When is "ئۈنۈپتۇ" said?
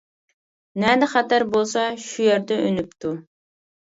2.63-3.13